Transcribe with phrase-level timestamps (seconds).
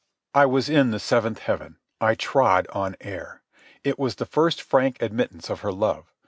[0.33, 1.77] I was in the seventh heaven.
[1.99, 3.43] I trod on air.
[3.83, 6.11] It was the first frank admittance of her love.